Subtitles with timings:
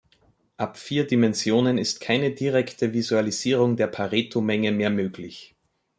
[0.57, 5.53] Ab vier Dimensionen ist keine direkte Visualisierung der Pareto-Menge mehr möglich.